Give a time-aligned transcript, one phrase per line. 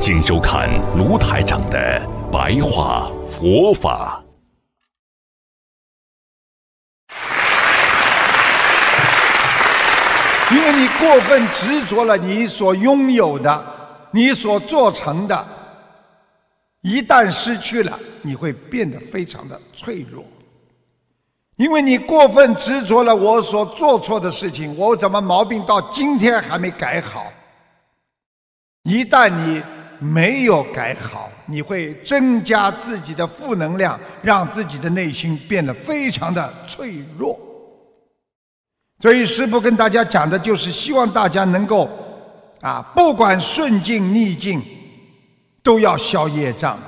[0.00, 2.00] 请收看卢台长的
[2.32, 4.24] 白话佛法。
[10.50, 13.66] 因为你过分执着了你所拥有的，
[14.10, 15.46] 你所做成的，
[16.80, 20.24] 一旦失去了，你会变得非常的脆弱。
[21.56, 27.26] 因为你过分执着了我所做错的事情，我怎么毛病到今天还没改好？
[28.84, 29.62] 一旦你
[30.00, 37.38] 没有改好，你会增加自己的负能量，让自己的内心变得非常的脆弱。
[38.98, 41.88] 所以师父跟大家讲的就是希望大家能够
[42.60, 44.60] 啊，不管顺境逆境，
[45.62, 46.78] 都要消业障，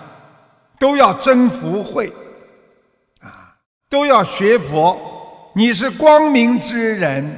[0.78, 2.12] 都要增福慧，
[3.20, 3.56] 啊，
[3.88, 4.98] 都要学佛。
[5.54, 7.30] 你是光明之人，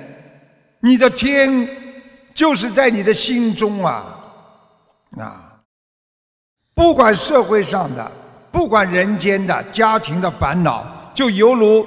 [0.81, 1.69] 你的天
[2.33, 4.05] 就是在你的心中啊，
[5.19, 5.44] 啊，
[6.75, 8.13] 不管社会上的，
[8.51, 11.87] 不管人间的家庭的烦恼，就犹如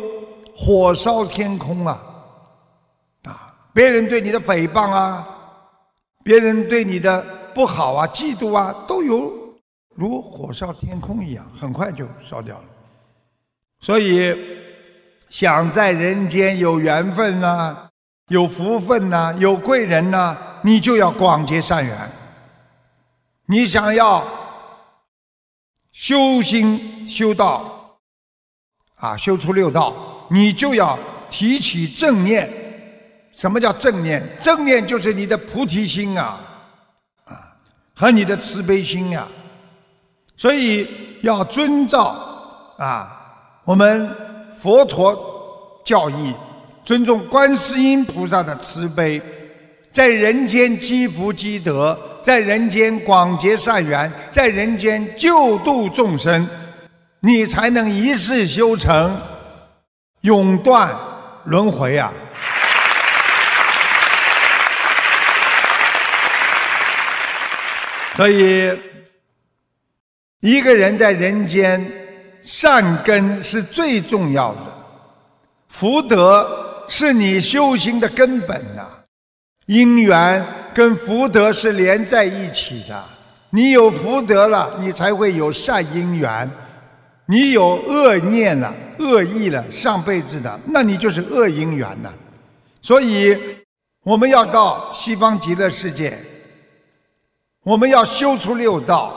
[0.56, 2.02] 火烧天空啊。
[3.26, 5.28] 啊别人对你的诽谤啊，
[6.24, 9.32] 别人对你的不好啊、嫉妒啊，都有
[9.94, 12.64] 如火烧天空一样，很快就烧掉了。
[13.82, 14.36] 所以，
[15.30, 17.90] 想在人间有缘分呐、
[18.30, 21.96] 有福分呐、有贵人呐，你就要广结善缘。
[23.46, 24.24] 你想要
[26.00, 27.98] 修心修道
[28.98, 30.98] 啊，修出六道，你就要
[31.32, 32.48] 提起正念。
[33.34, 34.24] 什么叫正念？
[34.40, 36.40] 正念就是你的菩提心啊，
[37.26, 37.34] 啊，
[37.96, 39.28] 和你的慈悲心啊。
[40.38, 40.88] 所以
[41.24, 42.16] 要遵照
[42.78, 44.08] 啊，我们
[44.60, 46.32] 佛陀教义，
[46.86, 49.20] 尊重观世音菩萨的慈悲，
[49.92, 56.46] 在人间积福积德，在人间广结善缘，在人间救度众生，
[57.22, 59.18] 你才能一世修成，
[60.24, 60.94] 永断
[61.46, 62.12] 轮回啊！
[68.18, 68.78] 所以，
[70.42, 71.90] 一个人在人间
[72.44, 74.78] 善根是最重要的，
[75.70, 78.86] 福德是你修行的根本呐。
[79.68, 80.46] 因缘
[80.78, 83.04] 跟福德是连在一起的，
[83.50, 86.48] 你有福德了，你才会有善因缘；
[87.26, 92.14] 你有恶念了、恶意了，上辈子的，那你就是恶因缘呐。
[92.80, 93.36] 所以，
[94.04, 96.16] 我们要到西方极乐世界。
[97.64, 99.12] 我们要修出六道，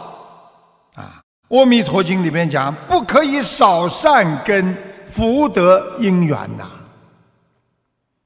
[0.94, 1.20] 啊，
[1.58, 4.74] 《阿弥陀经》里面讲，不可以少善根
[5.10, 6.70] 福德因缘呐。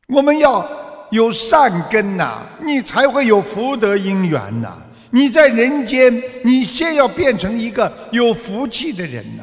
[0.07, 0.65] 我们要
[1.11, 4.77] 有善根呐，你才会有福德因缘呐。
[5.11, 9.43] 你在人间，你先要变成一个有福气的人呐。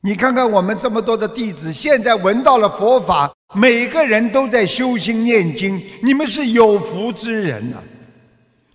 [0.00, 7.76] 你看看我们这么多的弟子，现在闻到了佛法，每个人都在修心念经，你们是有福之人呐。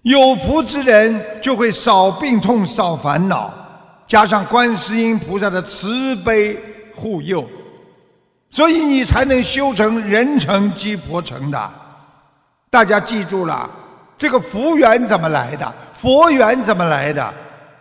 [0.03, 3.53] 有福之人就会少病痛、少烦恼，
[4.05, 6.57] 加上观世音菩萨的慈悲
[6.93, 7.47] 护佑，
[8.53, 11.73] 所以你才能修成人成即佛成的。
[12.69, 13.67] 大家记住了，
[14.15, 15.73] 这个福缘怎么来的？
[15.91, 17.33] 佛缘怎么来的？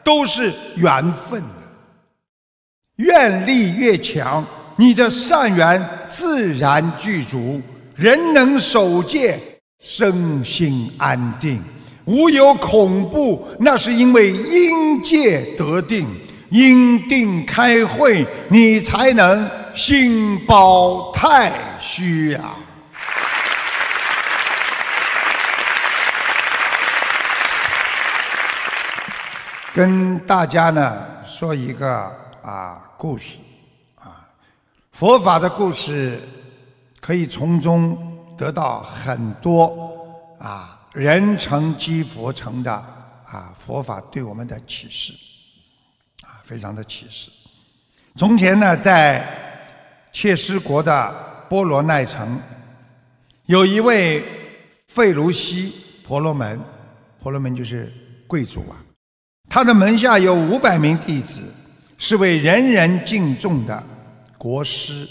[0.02, 1.42] 都是缘分。
[2.96, 4.42] 愿力越强，
[4.76, 7.60] 你的善缘自然具足，
[7.94, 9.38] 人能守戒，
[9.78, 11.62] 身心安定。
[12.06, 16.08] 无有恐怖，那是因为因戒得定，
[16.48, 22.54] 因定开慧，你才能心包太虚呀。
[29.74, 31.88] 跟大家呢说一个
[32.42, 33.38] 啊故事
[33.98, 34.28] 啊，
[34.92, 36.20] 佛法的故事
[37.00, 37.96] 可以从中
[38.36, 39.96] 得到很多
[40.38, 40.78] 啊。
[40.92, 45.14] 人成即佛成的啊，佛法对我们的启示
[46.20, 47.30] 啊，非常的启示。
[48.14, 49.26] 从前呢，在
[50.12, 51.14] 切斯国的
[51.48, 52.38] 波罗奈城，
[53.46, 54.22] 有一位
[54.88, 55.74] 费卢西
[56.06, 56.60] 婆罗门，
[57.20, 57.92] 婆罗门就是
[58.26, 58.76] 贵族啊，
[59.48, 61.40] 他的门下有五百名弟子，
[61.96, 63.82] 是为人人敬重的
[64.36, 65.08] 国师。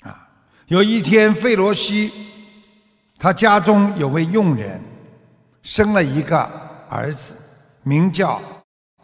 [0.00, 0.26] 啊，
[0.68, 2.10] 有一天，费罗西
[3.18, 4.80] 他家中有位佣人
[5.62, 6.38] 生了一个
[6.88, 7.34] 儿子，
[7.82, 8.40] 名叫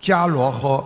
[0.01, 0.83] 加罗诃。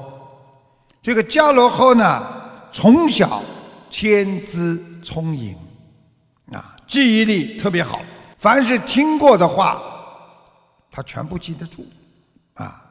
[1.01, 2.27] 这个加罗诃呢，
[2.73, 3.43] 从小
[3.91, 5.57] 天资聪颖，
[6.53, 8.01] 啊，记忆力特别好，
[8.37, 9.83] 凡是听过的话，
[10.91, 11.87] 他全部记得住，
[12.55, 12.85] 啊。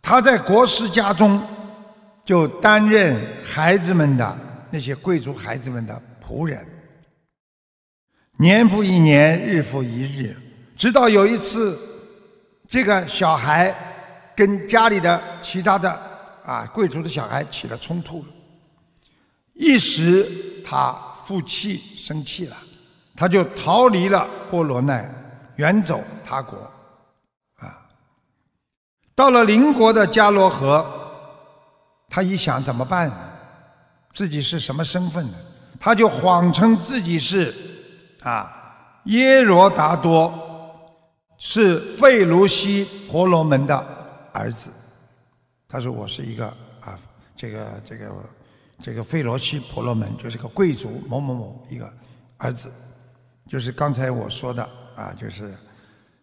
[0.00, 1.40] 他在国师家中
[2.24, 4.36] 就担任孩子们的
[4.68, 6.66] 那些贵族孩子们的仆人，
[8.36, 10.36] 年复一年，日复一日，
[10.76, 11.78] 直到有一次，
[12.66, 13.72] 这个小孩
[14.34, 15.88] 跟家里的其他的
[16.44, 18.24] 啊贵族的小孩起了冲突，
[19.54, 20.28] 一时
[20.64, 20.94] 他
[21.24, 22.56] 负气生气了，
[23.14, 25.08] 他就逃离了波罗奈，
[25.56, 26.58] 远走他国。
[27.56, 27.88] 啊
[29.14, 30.84] 到了邻国的迦罗河，
[32.08, 33.12] 他一想怎么办？
[34.12, 35.38] 自己是什么身份呢？
[35.78, 37.54] 他就谎称自己是
[38.22, 40.32] 啊耶罗达多，
[41.38, 43.76] 是费卢西婆罗门的
[44.32, 44.70] 儿子。
[45.68, 46.46] 他说我是一个
[46.80, 46.98] 啊
[47.34, 48.12] 这个这个
[48.82, 51.90] 这个费罗西婆罗门，就是个贵族某某某一个
[52.36, 52.70] 儿子，
[53.48, 54.62] 就是刚才我说的
[54.96, 55.56] 啊，就是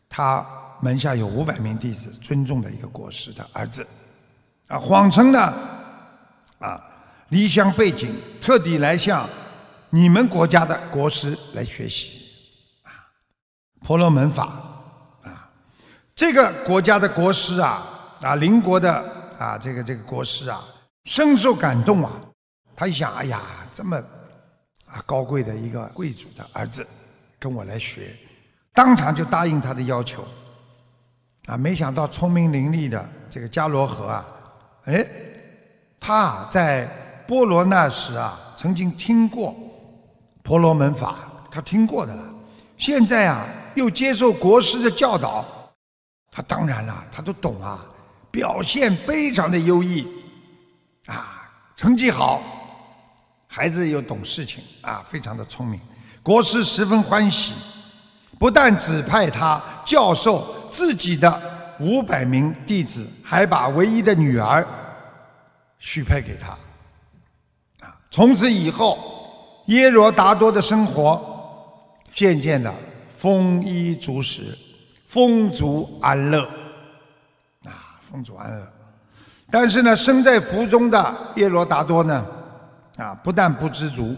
[0.07, 0.45] 他。
[0.81, 3.85] 门下有五百名弟子，尊重的一个国师的儿子，
[4.69, 5.53] 啊，谎称呢，
[6.57, 6.81] 啊，
[7.27, 9.27] 离乡背井，特地来向
[9.89, 12.31] 你们国家的国师来学习，
[12.83, 12.95] 啊，
[13.81, 14.45] 婆罗门法，
[15.23, 15.51] 啊，
[16.15, 17.85] 这个国家的国师啊，
[18.21, 19.03] 啊，邻国的
[19.37, 20.63] 啊，这个这个国师啊，
[21.03, 22.09] 深受感动啊，
[22.79, 23.41] 他一想，哎呀，
[23.73, 23.97] 这么
[24.87, 26.87] 啊高贵的一个贵族的儿子，
[27.37, 28.15] 跟我来学，
[28.73, 30.25] 当场就答应他的要求。
[31.47, 34.25] 啊，没想到聪明伶俐的这个迦罗河啊，
[34.85, 35.05] 哎，
[35.99, 36.85] 他在
[37.27, 39.53] 波罗那时啊，曾经听过
[40.41, 41.17] 婆罗门法，
[41.51, 42.33] 他听过的了。
[42.77, 43.45] 现在啊，
[43.75, 45.43] 又接受国师的教导，
[46.31, 47.85] 他当然了，他都懂啊，
[48.31, 50.07] 表现非常的优异，
[51.07, 52.41] 啊，成绩好，
[53.51, 55.79] 孩子又懂事情啊，非常的聪明。
[56.21, 57.53] 国师十分欢喜，
[58.37, 60.55] 不但指派他教授。
[60.69, 61.41] 自己的
[61.79, 64.63] 五百名弟子，还把唯一的女儿
[65.79, 66.49] 许配给他。
[67.83, 71.19] 啊，从此以后，耶罗达多的生活
[72.11, 72.71] 渐渐的
[73.17, 74.55] 丰衣足食，
[75.07, 76.43] 丰足安乐。
[77.65, 78.71] 啊，丰足安乐。
[79.49, 82.23] 但是呢，身在福中的耶罗达多呢，
[82.99, 84.15] 啊，不但不知足，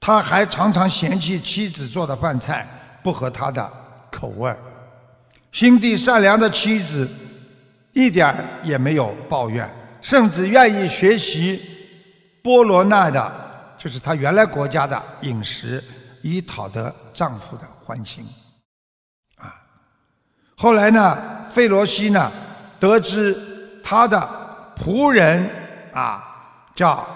[0.00, 2.66] 他还常常嫌弃妻子做的饭菜
[3.02, 3.72] 不合他的
[4.10, 4.54] 口味。
[5.52, 7.08] 心地善良的妻子，
[7.92, 8.34] 一点
[8.64, 9.70] 也没有抱怨，
[10.02, 11.62] 甚至愿意学习
[12.42, 13.32] 波罗那的，
[13.78, 15.82] 就是他原来国家的饮食，
[16.22, 18.26] 以讨得丈夫的欢心。
[19.36, 19.54] 啊，
[20.56, 21.16] 后来呢，
[21.52, 22.32] 费罗西呢，
[22.80, 24.28] 得知他的
[24.76, 25.48] 仆人
[25.92, 26.24] 啊
[26.74, 27.06] 叫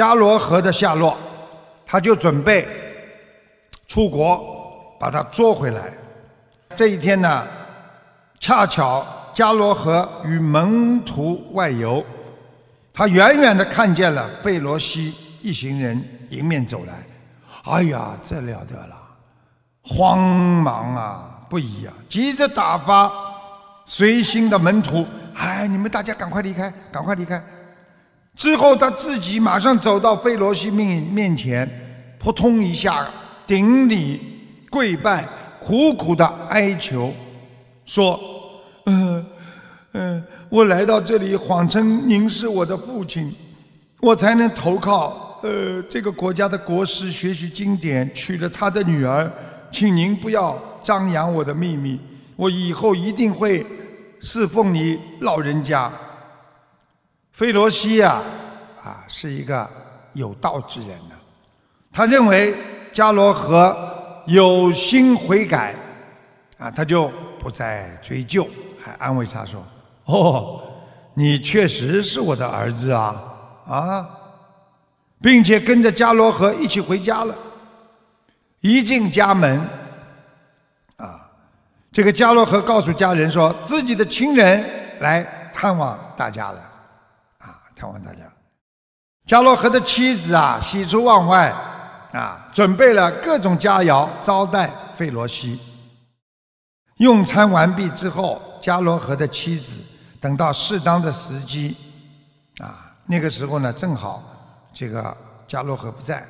[0.00, 1.14] 迦罗河的下落，
[1.84, 2.66] 他就准备
[3.86, 5.92] 出国把他捉回来。
[6.74, 7.46] 这一天呢，
[8.38, 12.02] 恰巧迦罗河与门徒外游，
[12.94, 16.94] 他远远的看见了费罗西一行人迎面走来，
[17.64, 18.96] 哎呀，这了得了，
[19.82, 23.12] 慌忙啊不已啊，急着打发
[23.84, 27.44] 随行的门徒，哎，你们大家赶快离开，赶快离开。
[28.36, 31.68] 之后他自己马上走到费罗西面面前，
[32.18, 33.06] 扑通一下
[33.46, 34.20] 顶礼
[34.70, 35.26] 跪拜。
[35.62, 37.12] 苦苦的哀求，
[37.84, 38.18] 说
[38.86, 39.24] ：“嗯
[39.92, 43.30] 嗯，我来到这里，谎称您是我的父亲，
[44.00, 49.30] 我才能投靠呃这个国家的国师学习经典，娶了他的女儿。
[49.70, 52.00] 请您不要张扬我的秘密，
[52.36, 53.64] 我以后一定会
[54.20, 55.92] 侍奉你老人家。”
[57.40, 58.20] 费罗西呀，
[58.84, 59.66] 啊，是一个
[60.12, 61.14] 有道之人呢，
[61.90, 62.54] 他认为
[62.92, 63.96] 伽罗和。
[64.26, 65.74] 有心悔改，
[66.58, 68.46] 啊，他就不再追究，
[68.80, 69.64] 还安慰他说
[70.04, 70.60] ：“哦，
[71.14, 73.22] 你确实是我的儿子啊，
[73.66, 74.10] 啊，
[75.20, 77.34] 并且跟着伽罗河一起回家了。
[78.60, 79.58] 一进家门，
[80.98, 81.28] 啊，
[81.90, 84.64] 这个伽罗河告诉家人说自己的亲人
[85.00, 86.69] 来探望大家了，
[87.80, 88.20] 看，望大家。
[89.26, 91.54] 迦罗河的妻子啊，喜出望外。”
[92.12, 95.60] 啊，准备了各种佳肴招待费罗西。
[96.96, 99.78] 用餐完毕之后，迦罗河的妻子
[100.20, 101.76] 等到适当的时机，
[102.58, 104.24] 啊，那个时候呢，正好
[104.74, 106.26] 这个迦罗河不在，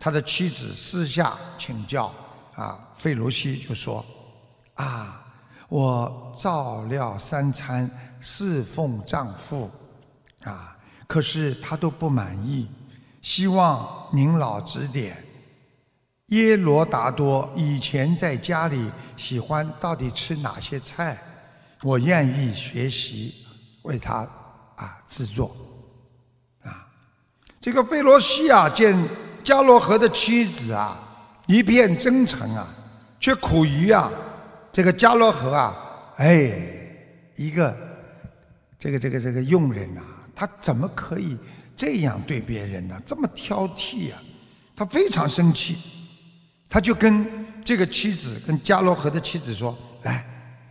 [0.00, 2.10] 他的妻子私下请教
[2.54, 4.02] 啊，费罗西就说
[4.76, 5.26] ：“啊，
[5.68, 9.70] 我照料三餐，侍奉丈夫，
[10.44, 10.74] 啊，
[11.08, 12.68] 可是他都不满意，
[13.20, 15.16] 希望您老指点。
[16.26, 21.18] 耶罗达多以前在家里喜欢到底吃哪些菜？”
[21.82, 23.46] 我愿意学习，
[23.82, 24.28] 为他
[24.74, 25.56] 啊制作
[26.62, 26.86] 啊。
[27.60, 28.94] 这个贝罗西啊，见
[29.44, 30.98] 迦罗河的妻子啊
[31.46, 32.68] 一片真诚啊，
[33.20, 34.10] 却苦于啊
[34.72, 35.74] 这个迦罗河啊，
[36.16, 36.52] 哎，
[37.36, 37.74] 一个
[38.78, 40.02] 这个这个这个佣人呐，
[40.38, 41.36] 他怎么可以
[41.76, 43.02] 这样对别人呢？
[43.04, 44.22] 这么挑剔啊！
[44.76, 45.76] 他非常生气，
[46.68, 47.26] 他就跟
[47.64, 50.24] 这个妻子，跟加罗河的妻子说：“来。”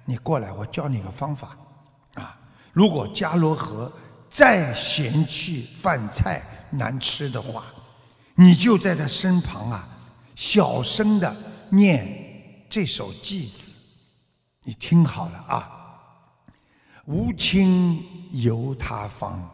[0.10, 1.58] 你过来，我教你个方法，
[2.14, 2.40] 啊！
[2.72, 3.92] 如果加罗河
[4.30, 7.66] 再嫌弃饭菜难吃的话，
[8.36, 9.86] 你就在他身旁啊，
[10.34, 11.36] 小声的
[11.68, 12.08] 念
[12.70, 13.74] 这首偈子，
[14.64, 15.74] 你听好了啊！
[17.04, 19.50] 无亲由他方，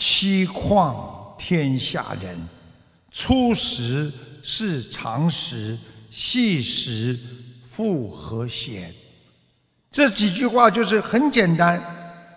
[0.00, 2.48] 欺况天下人。
[3.12, 4.10] 初时
[4.42, 5.76] 是常时，
[6.10, 7.18] 细时
[7.68, 8.92] 复何闲？
[9.92, 11.78] 这几句话就是很简单，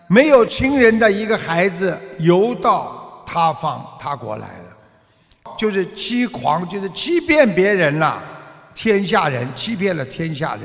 [0.08, 4.78] 没有亲人的一个孩子游到他方他国来了，
[5.58, 8.22] 就是欺狂，就是欺骗别人了，
[8.76, 10.64] 天下人欺骗了天下人，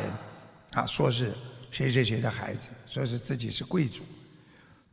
[0.73, 1.33] 啊，说是
[1.71, 4.03] 谁谁谁的孩子，说是自己是贵族，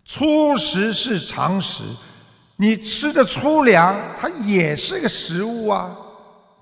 [0.05, 1.83] 粗食是常食，
[2.57, 5.97] 你吃的粗粮，它也是个食物啊，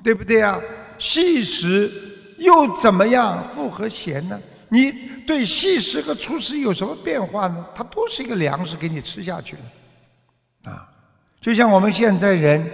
[0.02, 0.58] 对不对啊？
[0.98, 1.92] 细食
[2.38, 3.44] 又怎么样？
[3.50, 4.40] 复和咸呢？
[4.70, 4.92] 你
[5.28, 7.66] 对细食和粗食有什么变化呢？
[7.76, 9.58] 它都是一个粮食，给你吃下去
[10.64, 10.90] 的，啊，
[11.42, 12.66] 就像我们现在人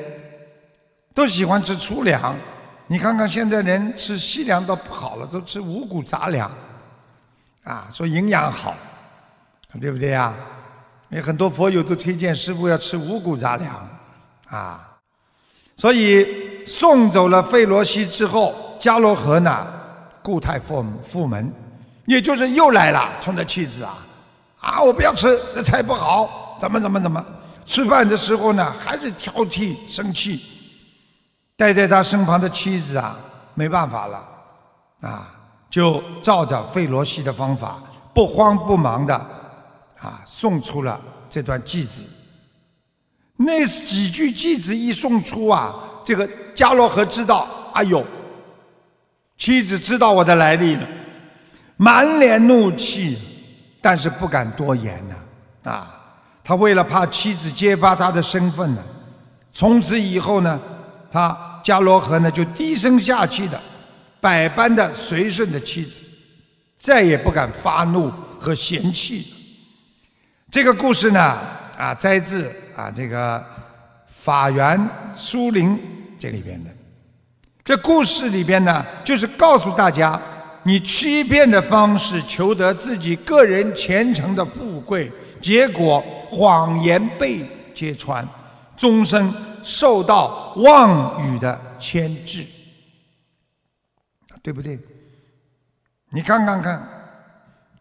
[1.13, 2.35] 都喜欢吃粗粮，
[2.87, 6.49] 你看看现在人吃细粮都不好了，都吃五谷杂粮，
[7.63, 8.75] 啊，说营养好，
[9.81, 10.35] 对不对呀？
[11.09, 13.89] 有很多佛友都推荐师傅要吃五谷杂粮，
[14.49, 14.97] 啊，
[15.75, 19.67] 所以送走了费罗西之后，迦罗河呢，
[20.21, 21.51] 固态复复门。
[22.05, 23.97] 也就是又来了，冲着妻子啊，
[24.59, 27.23] 啊，我不要吃，这菜不好，怎么怎么怎么？
[27.65, 30.41] 吃饭的时候呢，还是挑剔生气。
[31.55, 33.15] 待在他身旁的妻子啊，
[33.53, 34.27] 没办法了，
[35.01, 35.31] 啊，
[35.69, 37.79] 就照着费罗西的方法，
[38.13, 39.29] 不慌不忙的
[40.01, 42.03] 啊，送出了这段句子。
[43.35, 48.05] 那几句句子一送出啊，这个加罗河知道，哎呦，
[49.37, 50.87] 妻子知道我的来历了。
[51.77, 53.17] 满脸怒气，
[53.81, 55.71] 但是不敢多言呐。
[55.71, 55.95] 啊，
[56.43, 58.83] 他为了怕妻子揭发他的身份呢，
[59.51, 60.59] 从此以后呢，
[61.11, 63.61] 他迦罗河呢就低声下气的，
[64.19, 66.03] 百般的随顺着妻子，
[66.77, 69.33] 再也不敢发怒和嫌弃。
[70.51, 71.37] 这个故事呢，
[71.77, 73.43] 啊，摘自啊这个
[74.07, 74.79] 法源
[75.15, 75.79] 书林
[76.17, 76.71] 这里边的。
[77.63, 80.19] 这故事里边呢，就是告诉大家。
[80.63, 88.27] 你欺骗的方式求得自己个人前程的富贵，结果谎言被揭穿，
[88.75, 92.45] 终生受到妄语的牵制，
[94.43, 94.77] 对不对？
[96.11, 96.87] 你看看看，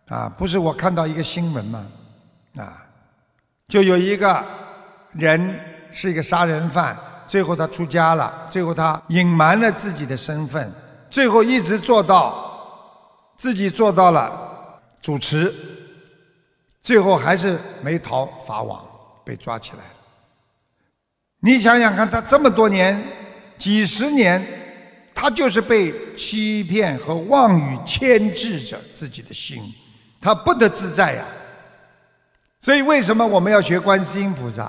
[0.07, 1.85] 啊，不是我看到一个新闻吗？
[2.59, 2.87] 啊，
[3.69, 4.45] 就有一个
[5.12, 5.59] 人
[5.91, 6.97] 是一个杀人犯，
[7.27, 10.73] 最后他出家了，最后他隐瞒了自己的身份，
[11.09, 12.47] 最后一直做到。
[13.37, 15.55] 自己做到了主持，
[16.83, 18.85] 最后还是没逃法网，
[19.25, 19.79] 被抓起来。
[21.38, 23.00] 你想想看，他这么多年、
[23.57, 24.45] 几十年，
[25.15, 29.62] 他就是被欺骗和妄语牵制着自己的心，
[30.21, 31.25] 他不得自在呀。
[32.61, 34.65] 所以，为什么我们要学观世音菩萨？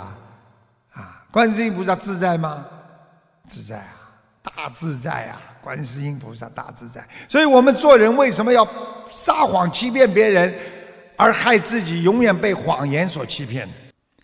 [0.93, 2.65] 啊，观世音菩萨自在吗？
[3.47, 5.41] 自在啊，大自在啊！
[5.61, 8.65] 观世音菩萨大自在，所以我们做人为什么要
[9.11, 10.53] 撒谎欺骗别人，
[11.17, 13.67] 而害自己永远被谎言所欺骗？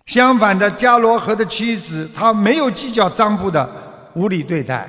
[0.05, 3.69] 相反的，迦罗河的妻子，她没有计较丈夫的
[4.13, 4.87] 无理对待，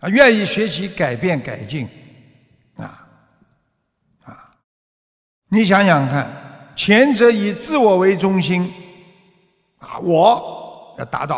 [0.00, 1.88] 啊，愿意学习改变改进，
[2.76, 3.06] 啊
[4.24, 4.50] 啊！
[5.48, 6.26] 你想想看，
[6.74, 8.72] 前者以自我为中心，
[9.78, 11.36] 啊，我要达到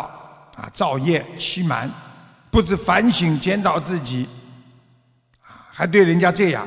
[0.55, 1.89] 啊，造业欺瞒。
[2.51, 4.25] 不知反省检讨自己，
[5.41, 6.65] 啊，还对人家这样，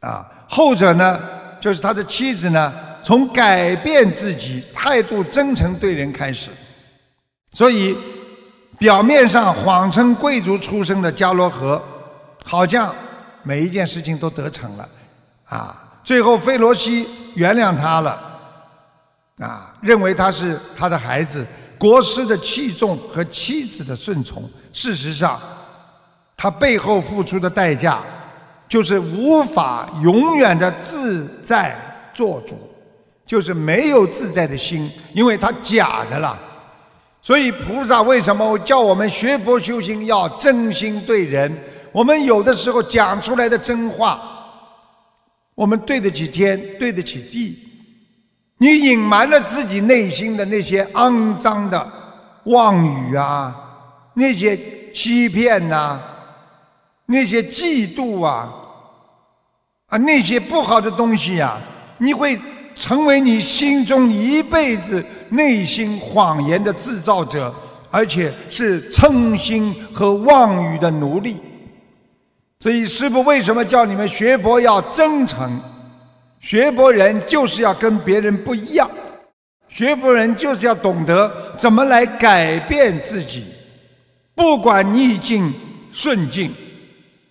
[0.00, 1.20] 啊，后者呢，
[1.60, 2.72] 就是他的妻子呢，
[3.02, 6.50] 从改变自己、态度真诚对人开始。
[7.52, 7.94] 所以，
[8.78, 11.82] 表面上谎称贵族出身的加罗河，
[12.42, 12.94] 好像
[13.42, 14.88] 每一件事情都得逞了，
[15.44, 18.20] 啊，最后费罗西原谅他了，
[19.38, 21.44] 啊，认为他是他的孩子，
[21.78, 24.48] 国师的器重和妻子的顺从。
[24.72, 25.40] 事实上，
[26.36, 27.98] 他背后付出的代价，
[28.68, 31.76] 就是无法永远的自在
[32.12, 32.58] 做主，
[33.24, 36.38] 就是没有自在的心，因为他假的了。
[37.22, 41.56] 所以菩萨为什么叫我们学佛修行要真心对人？
[41.90, 44.20] 我们有的时候讲出来的真话，
[45.54, 47.58] 我们对得起天，对得起地。
[48.58, 51.92] 你隐瞒了自己内心的那些肮脏的
[52.44, 53.54] 妄语啊，
[54.14, 54.58] 那些
[54.92, 56.00] 欺骗呐，
[57.06, 58.52] 那些嫉妒啊，
[59.86, 61.60] 啊那些不好的东西呀，
[61.98, 62.38] 你会
[62.74, 65.04] 成为你心中一辈子。
[65.30, 67.52] 内心谎言的制造者，
[67.90, 71.38] 而且是嗔心和妄语的奴隶。
[72.64, 75.60] 所以，师父为什么叫你们学佛要真诚？
[76.40, 78.90] 学佛人就是要跟别人不一样，
[79.68, 83.44] 学佛人就是要懂得怎么来改变自己。
[84.34, 85.52] 不管逆境
[85.92, 86.54] 顺境，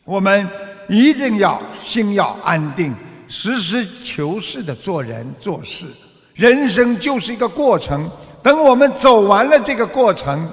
[0.06, 0.48] 我们
[0.88, 2.94] 一定要心要安定，
[3.28, 5.88] 实事求是的做人做事。
[6.36, 8.08] 人生就是一个过程，
[8.44, 10.48] 等我们走完了这个过程，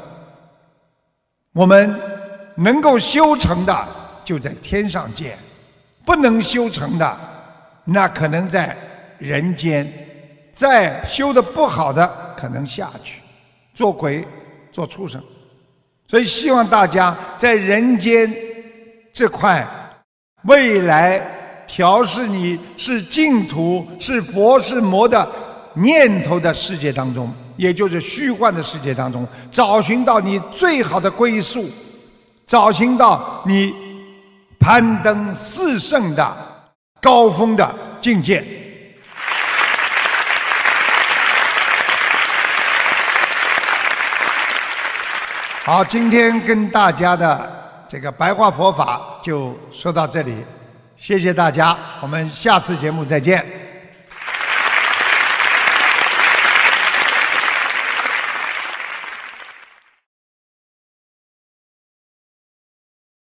[1.53, 1.95] 我们
[2.55, 3.87] 能够修成的
[4.31, 5.37] 就在天上见，
[6.05, 7.19] 不能修成的，
[7.85, 8.77] 那可能在
[9.19, 9.93] 人间，
[10.53, 13.23] 再修的不好的可能下去，
[13.75, 14.25] 做鬼
[14.71, 15.21] 做畜生。
[16.07, 18.33] 所以希望大家在人间
[19.13, 19.67] 这块
[20.45, 21.21] 未来
[21.67, 25.29] 调试你是净土是佛是魔的。
[25.75, 31.69] 念头的世界当中，也就是虚幻的世界当中，找寻到你最好的归宿，
[32.47, 33.75] 找寻到你
[34.61, 36.37] 攀登四圣的
[37.01, 38.45] 高峰的境界。
[45.65, 47.51] 好，今天跟大家的
[47.89, 50.35] 这个白话佛法就说到这里，
[50.97, 53.70] 谢谢大家，我们下次节目再见。